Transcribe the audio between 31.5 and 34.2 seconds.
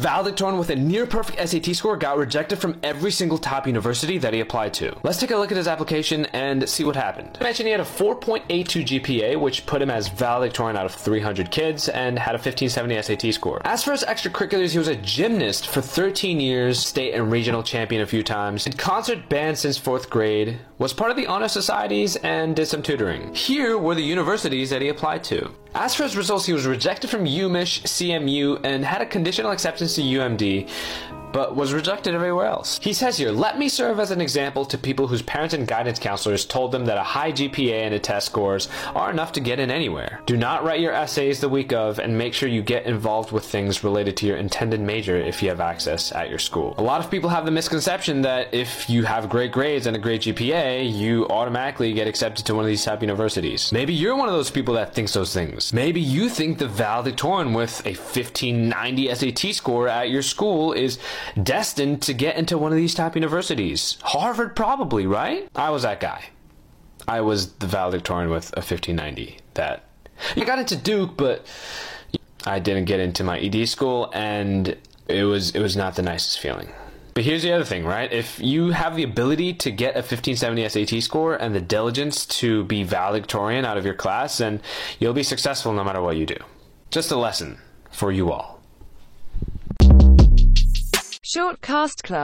was rejected everywhere else. He says here, let me serve as an